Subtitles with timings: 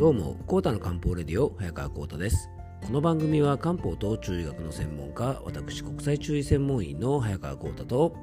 [0.00, 2.48] どうも、コータの漢方レディオ、早川コータです。
[2.86, 8.16] この番組は漢方と中医学の専門家、私、国際中医専門医の早川コータと、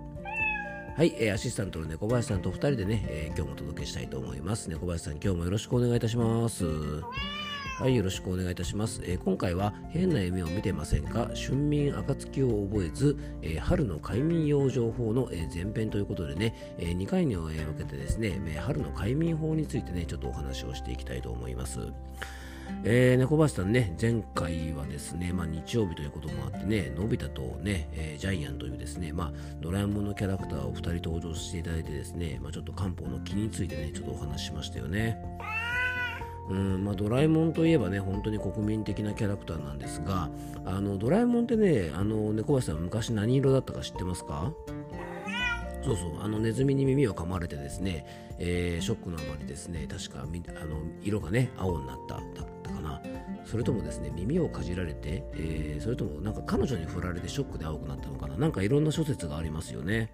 [0.96, 4.72] はい、えーアシスタントの猫林さんと2人でね、えー今日もお届けしたいと思います。
[4.72, 6.66] 猫林さん、今日もよろしくお願いいたします。
[7.80, 9.02] はい、よろしくお願いいたします。
[9.04, 11.30] えー今回は変な夢を見てませんか？
[11.36, 21.82] 春眠暁を覚えず、えー春の快眠養生法の、え前編ということでね、え2回に分けてですね、え春の快眠法についてね、ちょっとお話をしていきたいと思います。
[22.84, 35.22] えー、猫林さんね、前回はですね、まあ、日曜日ということもあってね、のび太とね、えージャイアンというですね、まあ、ドラえもんのキャラクターを2人登場していただいてですね、まあ、ちょっと漢方の気についてね、ちょっとお話しましたよね。
[36.50, 40.30] うんまあ、ドラえもんといえばね、本当に国民的なキャラクターなんですが、
[40.66, 44.54] あのドラえもんってね、あの猫林さん、昔何色だったか知ってますか？
[45.84, 50.26] そうそう、あのネズミに耳を噛まれてですね、えーショックのあまりですね、確かあ
[50.66, 52.24] の色がね、青になっただっ
[52.64, 53.02] たかな。
[53.46, 58.38] それともですね、耳をかじられて、えーそれともなんか彼女に振られてショックで青くなったのかな。
[58.38, 60.12] なんかいろんな諸説がありますよね。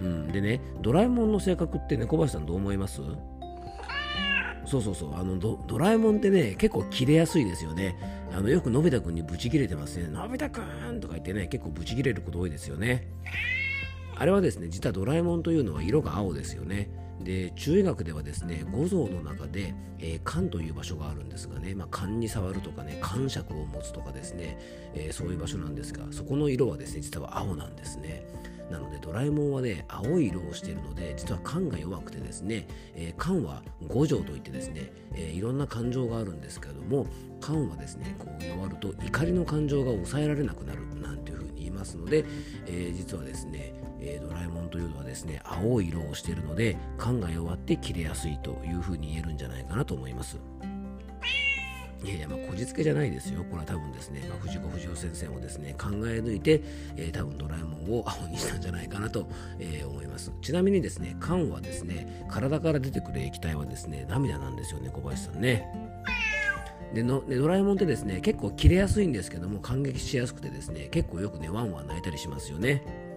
[0.00, 3.00] うん、でね、ドラえもんの性格って猫林さんどう思います？
[4.68, 5.16] そうそうそう。
[5.16, 7.96] あのドラえもんってね結構切れやすいですよね。
[8.32, 10.08] あのよくのび太くんにブチ切れてますね。
[10.08, 13.08] のび太くんとか言ってね結構ブチ切れること多いですよね。
[14.14, 16.90] あれはですね実はドラえもんというのは色が青ですよね。
[17.20, 24.56] で中医学ではですね五臓の中で、えーという場所があるんですがね、まあ、に触るとかね肝尺を持つとかですね、
[24.94, 28.24] えーそういう場所なんですがそこの色はですね実は青なんですね。
[28.70, 37.06] なのでドラえもんはね青い色をしているので実は肝が弱くてですね、えー肝は五条といってですね、えーいろんな感情があるんですけれども
[37.40, 42.24] 肝はですねこう弱ると怒りの感情が抑えられなくなるなんていうふうに言いますので、
[42.66, 50.38] えー実はですね、えードラえもんというのはですね青い色をしているので肝が弱って切れやすいというふうに言えるんじゃないかなと思います。
[52.04, 53.44] いやいや、まあ、こじつけじゃないですよ。
[53.44, 56.62] これは多分ですね、まあ、藤子不二雄先生もですね、考え抜いて、
[56.96, 59.28] えー多分ドラえもんを青にしたんじゃないかなと、
[59.58, 60.32] えー思います。
[60.40, 65.66] ちなみにですね、肝はですね、体から出てくる液体はですね、涙なんですよね、小林さんね。
[66.94, 73.07] でのでドラえもんってですね、結構切れやすいんですけども、感激しやすくてですね、結構よくね、ワンワン泣いたりしますよね。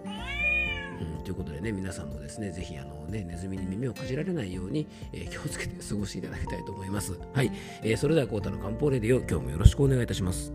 [1.02, 7.18] うん、ということでね、皆さんもですね、ぜひあの、ね、ネズミに耳をかじられないように、えー気をつけて過ごしていただきたいと思います。
[7.32, 7.50] はい、
[7.82, 10.52] えーそれではコータの漢方レディオ、今日もよろしくお願いいたします。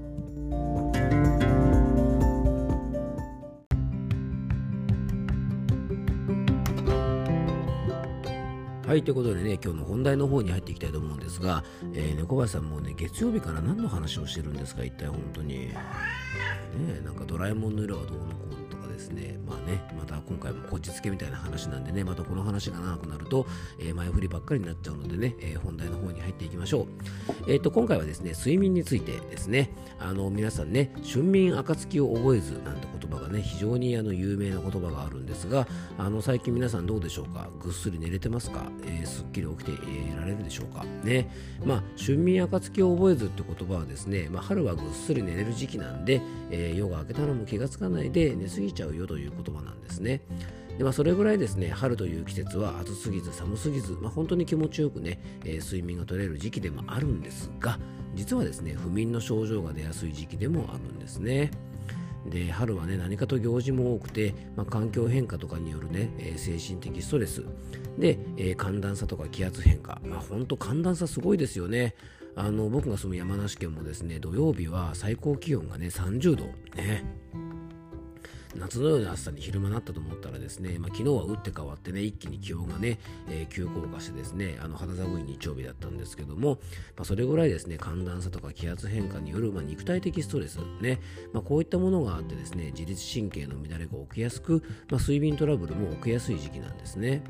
[8.88, 11.62] はい、ということでね、今日の本題の方に入っていきたいと思うんですが、
[11.94, 15.68] えー猫林さんもね、月曜日から何の話をしてるんですか、一体本当に。
[15.68, 15.74] ね、
[17.04, 18.67] なんかドラえもんの色がどうのこうの
[18.98, 23.46] ですね、まあね、また今回もこじつけみたいな話なんでね、またこの話が長くなると、
[23.80, 26.88] えー前振りばっかりになっちゃうのでね、えー本題の方に入っていきましょ
[27.48, 27.52] う。
[27.52, 35.68] えっ、と、今回はですね、睡眠についてですね、あの、皆さんね、春眠暁を覚えずなんて言ね、非常にあの有名な言葉があるんですが、
[35.98, 37.50] あの、最近皆さんどうでしょうか？
[37.60, 40.86] ぐっすり寝れてますか、えーすっきり起きて、えーられるでしょうか？
[41.04, 41.30] ね。
[41.66, 46.22] まあ、春眠暁を覚えずって言葉はですね、まあ、春はぐっすり寝れる時期なんで、
[46.52, 50.22] えー夜が明けたのも気がつかないで寝すぎちゃうよという言葉なんですね。
[50.78, 57.80] でまあ、それぐらいですね、春という季節は暑すぎず寒すぎず、まあ、本当に気持ちよくね、えー睡眠が取れる時期でもあるんですが、
[58.14, 61.52] 実はですね、不眠の症状が出やすい時期でもあるんですね。
[62.30, 67.44] で春はね何かと行事も多くて、まあ、環境変化とかによるね、えー精神的ストレス。
[67.98, 70.02] で、えー寒暖差とか気圧変化。
[70.04, 71.96] まあ本当寒暖差すごいですよね。
[72.36, 76.46] あの僕が住む山梨県もですね土曜日は最高気温がね30度。
[76.76, 77.04] ね。
[78.60, 86.60] 夏のような暑さに昼間なったと思ったらですね、まあ、昨日は打って変わってね一気に気温がね、えー急降下してですねあの肌寒い日曜日だったんですけども、
[86.96, 91.00] まあ、それぐらいですね寒暖差とか気圧変化による、まあ、肉体的ストレスね、
[91.34, 97.24] まあ、こういったものがあってですね自律神経の乱れが起きやすく、まあ、睡眠トラブルも起きやすい時期なんですね。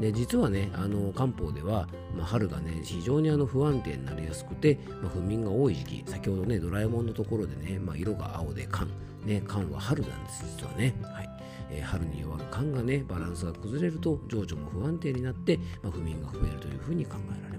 [0.00, 8.90] で実はねあの漢方では、まあ、春がね非常にあの不安定になりやすくて、まあ、不眠が多い時期先ほどねドラえもんのところでね、まあ、色が青で寒
[9.24, 10.94] ね寒は春なんです実はね。
[11.02, 11.30] はい、
[11.70, 17.55] えー春に弱る寒がねバランスが崩れると情緒も不安定になって、まあ、不眠が増えるというふうに考えられます。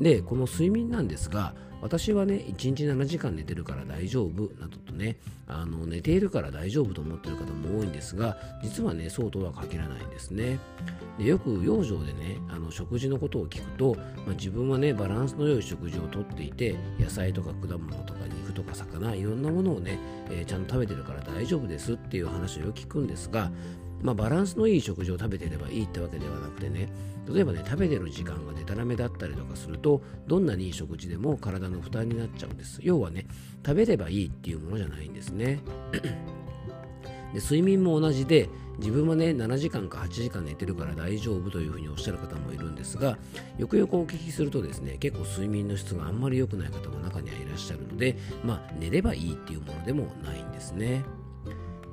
[0.00, 5.16] でこの睡眠なんですが私はね1日7時間寝てるから大丈夫などとね
[5.46, 10.58] あの寝ているから大丈夫と思っている方も多いんですが実はねそうとは限らないんですね。
[11.18, 19.98] でよく養生でねあの食事のことを聞くと、まあ、自分はねバランスの良い食事をとっていて野菜とか果物とか肉とか魚いろんなものをね、
[20.30, 23.50] えーちゃんと食べてるから大丈夫ですっていう話をよく聞くんですが
[24.02, 26.88] まあ、バランスのいい食事を食べてればいいってわけではなくてね。
[27.32, 32.80] 例えばね食べてる時間がでたらめだったりとかするとどんなにいい食事でも体の負担になっちゃうんです。
[32.82, 33.26] 要はね
[33.64, 35.60] 食べればいいっていうものじゃないんですね。
[37.32, 38.48] で睡眠も同じで
[38.78, 43.18] 自分はね7時間か8時間寝てるから大丈夫というふうにおっしゃる方もいるんですが
[43.58, 51.04] よくよくお聞きするとですね結構睡眠の質があんまり良くない方も中にはいらっしゃるのでまあ寝ればいいっていうものでもないんですね。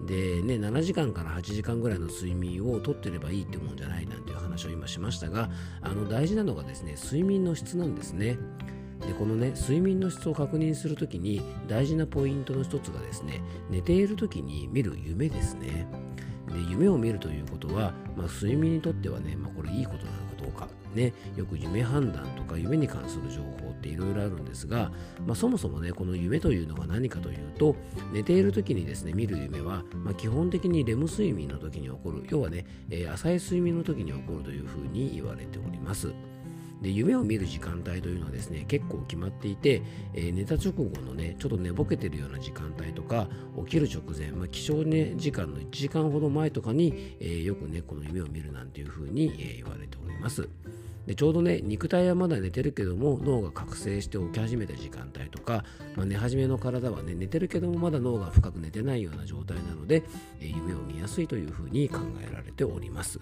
[0.05, 5.49] でね、7時間から8時間ぐらいの睡眠をとってればいいってもんじゃないなんていう話を今しましたが
[5.81, 8.37] あの大事なのがですね睡眠の質なんですね。
[9.05, 15.87] でこのね睡眠の質を確認するときに大事なポイントの一つがですね寝ているときに見る夢ですね
[16.47, 24.91] で夢を見るということは、まあ、睡眠にとってはね、まあ、これいいことなのかどうかねよく夢判断とか夢に関する情報っていろいろあるんですが、
[25.25, 27.75] まあ、そもそもねこの夢というのが何かというと
[28.13, 36.13] 寝ている時にですね見る夢は、まあ、基本的にレム睡眠の時に起こる要はね、えー、浅い睡眠の時に起こるというふうに言われております。
[36.81, 39.81] で夢を見る時間帯というのはですね結構決まっていて、
[40.13, 43.27] えー、寝た直後のねちょっと寝ぼけてるような時間帯とか
[43.65, 50.47] 起きる直前、まあ、起床、ね、時間の1時間ほど前とかに、えー、よくねこの夢を見るなんていうふうに、えー、言われております。
[51.07, 55.63] でちょうどね肉体はまだ寝てるけども脳が覚醒して起き始めた時間帯とか、
[55.95, 60.03] まあ、寝始めの体はね寝てるけどもまだ脳が深く寝てないような状態なので、
[60.41, 63.21] え、夢を見やすいというふうに考えられております。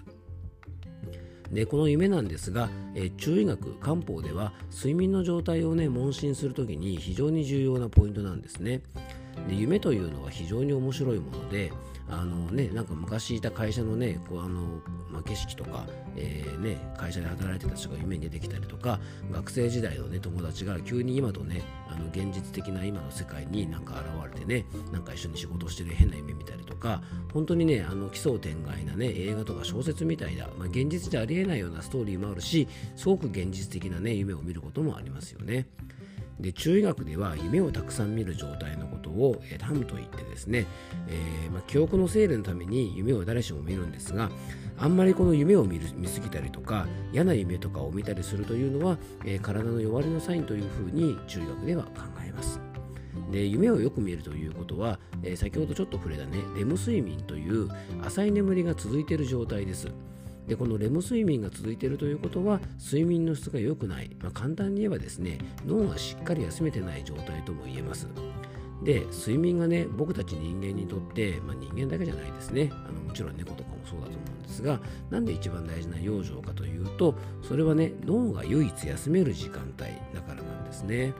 [1.52, 8.80] でこの夢なんですが、えー、中医学漢方では睡眠の状態をね問診する時に非常に重要なポイントなんですね。
[9.48, 11.72] で夢というのは非常に面白いもので
[12.08, 14.80] あのね、なんか昔いた会社のね、こうあの
[15.10, 19.00] まあ、景色とか、えー、ね、会社で働いてた人が夢に出てきたりとか、
[19.32, 35.66] 学生時代のね、友達が急に今とね、あの現実的な今の世界になんか現れてね、なんか一緒に仕事してる変な夢見たりとか、本当にね、あの奇想天外なね、映画とか小説みたいな、まあ、現実じゃありえないようなストーリーもあるし、すごく現実的なね、夢を見ることもありますよね。
[36.40, 40.66] で中医学では夢をたくさん見る状態のことを、えタムと言ってですね、
[41.08, 44.30] えー、まあ、記憶の整理のために夢を誰しも見るんですが
[44.78, 51.90] あんまりこの夢を見る見すぎたりとか嫌な夢とかを見たりするというのは、えー、体の弱りのサインというふうに中医学では考
[52.24, 52.60] えます。
[53.30, 57.68] で夢をよく見るということは、え、先ほどちょっと触れたねレム睡眠という
[58.04, 59.88] 浅い眠りが続いている状態です。
[60.46, 68.08] でこのレム睡眠が続いているということは睡眠の質が良くない、まあ、簡単に言えばですね脳がしっかり休めてない状態とも言えます。
[68.82, 72.70] で睡眠がね僕たち人間にとって、まあ、人間だけじゃないですね。
[72.72, 81.14] あのもちろん猫とかもそうだと思うんですがなんで一番大事な養生かというとそれはね脳が唯一休める時間帯だからなんですね。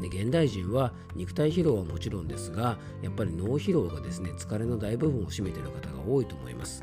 [0.00, 6.82] で現代人は肉体疲労はもちろんですがやっぱり脳疲労がですね疲れの大部分を占めている方が多いと思います。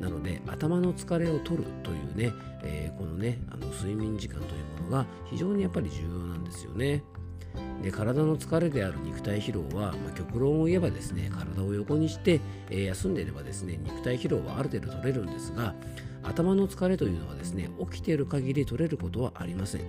[0.00, 2.32] なので頭の疲れを取るというね、
[2.62, 7.02] えー、このねあの睡眠時間というものが非常にやっぱり重要なんですよね。
[7.82, 15.74] で体の疲れである肉体疲労は、まあ、極論を言えばですね体を横にして、えー、休んでいればですね肉体疲労はある程度取れるんですが
[16.22, 19.82] 頭の疲れというのはですね起きている限り取れることはありません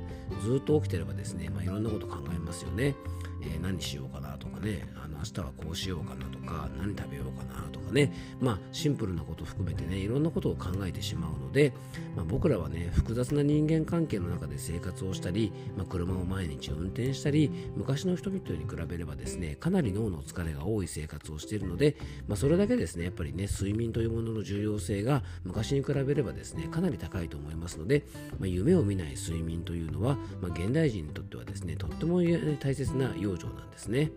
[0.43, 2.95] ずっと起きてればですね、まあ、いろんなこと考えますよね、
[3.41, 11.74] えー、何しようかなとかねあの日はこうしようかなとか何食べようかなとかねまあシンプルなこと含めてねいろんなことを考えてしまうので、
[12.16, 28.05] まあ、僕らはね複雑な人間関係の中で生活をしたり、まあ、車を毎日運転したり昔の人々に比べればですねかなり脳の疲れが多い生活をしているので、まあ、それだけですねやっぱりね睡眠というものの重要性が昔に比べればですねかなり高いと思いますので、
[28.39, 32.22] まあ、夢を見ない睡眠というのは、まあ、現代人にとってはですねとっても
[32.60, 34.12] 大切な養生なんですね。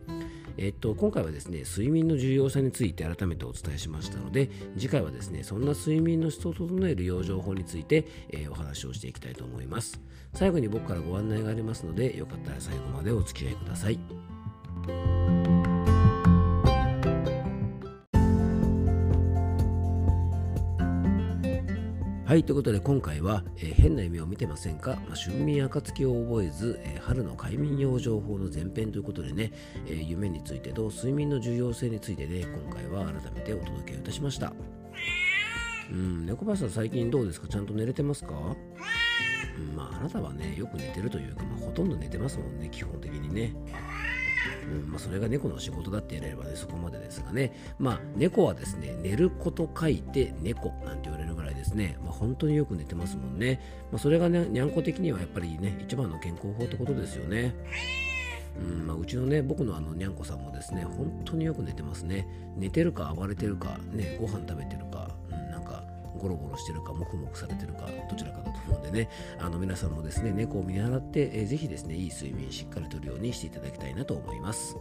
[0.57, 10.01] えっと、今回はですね睡眠の重要さについて改めてお伝えしましたので次回はですねそんな睡眠の質を整える養生法について、えー、お話をしていきたいと思います。
[10.35, 13.99] 最後に僕からご案内がありますのでよかったら最後までお付き合いください。
[22.29, 29.51] はい、ということで今回は、えー、変な夢を見てませんか、まあ、春眠暁を覚えず、えー、春の快眠養生法の前編ということでね、
[29.87, 34.53] えー、夢についてと睡眠の重要性についてね、今回は改めてお届けいたしました。
[35.91, 37.49] うん、猫林さん最近どうですか？
[37.49, 38.35] ちゃんと寝れてますか？
[38.35, 43.55] うん、まああなたはね、よく寝てるというか、まあ、ほとんど寝てますもんね、基本的にね。
[44.65, 47.53] うんまあ、それが猫の仕事だって言えればね、そこまでですがね。
[47.79, 53.61] まあ、猫はですね、寝ること書いて猫なんて言われるぐらいですね、まあ、本当によく寝てますもんね。
[53.91, 57.55] まあ、それがね、にゃんこ的にはやっぱりね、一番の健康法ってことですよね。
[58.59, 62.27] うんまあ、うちのね僕のあのにゃんこさんもですね本当によく寝てますね
[62.57, 64.85] 寝てるか暴れてるかねご飯食べてる、
[66.19, 69.09] ゴロゴロしてるかもくもくされてるかどちらかだと思うんでね。
[69.39, 74.77] あの皆さんもですね猫を見習って、えー、ぜひですねいい睡眠しっかりとるようにしていただきたいなと思います。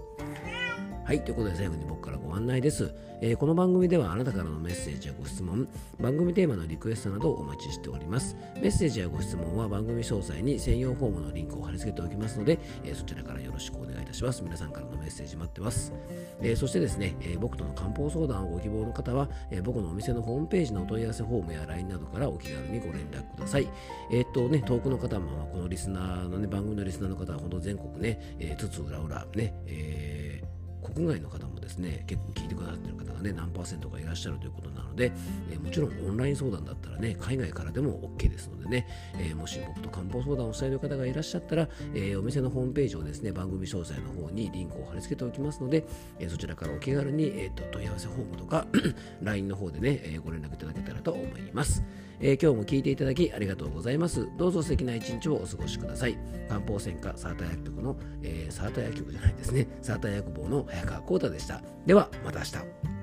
[1.08, 5.66] はい、ということで最後に僕からご案内です、えー、この番組ではあなたからのメッセージやご質問、
[6.02, 8.36] 番組テーマのリクエストなどをお待ちしております。
[8.56, 14.44] メッセージやご質問は番組詳細に専用フォームのリンクを貼り付けておきますので、えー、そちらからよろしくお願いいたします。
[14.44, 15.94] 皆さんからのメッセージ待ってます。
[16.42, 23.70] えー、そしてですね、え僕との漢方相談をご希望の方は、え僕のお店のホームページのお問い合わせフォームや LINE などからお気軽にご連絡ください。
[24.12, 35.12] えっとね、遠くの方も、このリスナーのね、番組のリスナーの方は本当全国ね、えー、つつ裏裏ね、えー国外の方もですね結構聞いてくださってる方がね何パーセントかいらっしゃるということなので、
[35.52, 45.86] えー、もちろんオンライン相談だったらね海外からでも OK ですのでね、えー、もし僕と漢方相談をしたいという方がいらっしゃったら、えー、お店のホームページをですね番組詳細の方にリンクを貼り付けておきますので、
[46.20, 48.66] えそちらからお気軽に、えーと、問い合わせフォームとか
[49.22, 51.84] LINE の方でね、えご連絡いただけたらと思います。
[52.20, 54.28] えー、今日も聞いていただきありがとうございます。
[54.38, 56.18] どうぞ素敵な一日をお過ごしください。
[56.50, 61.62] 漢方専科サータ薬局の、えー、サータ薬局じゃないですね、サータ薬房の早川幸太でした。
[61.86, 62.97] では、また明日。